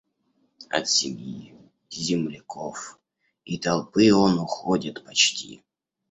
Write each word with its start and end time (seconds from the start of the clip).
От 0.71 0.87
семьи, 0.89 1.53
земляков 1.91 2.99
и 3.45 3.59
толпы 3.59 4.11
он 4.11 4.39
уходит 4.39 5.05
почти. 5.05 5.63